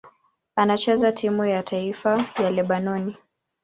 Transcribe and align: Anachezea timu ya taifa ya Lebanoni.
Anachezea 0.55 1.11
timu 1.11 1.45
ya 1.45 1.63
taifa 1.63 2.25
ya 2.43 2.51
Lebanoni. 2.51 3.17